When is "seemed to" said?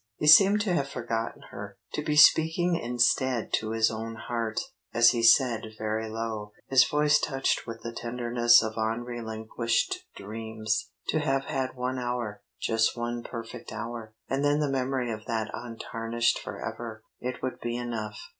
0.25-0.73